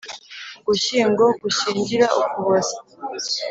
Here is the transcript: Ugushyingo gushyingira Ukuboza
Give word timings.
Ugushyingo 0.59 1.25
gushyingira 1.41 2.05
Ukuboza 2.39 2.77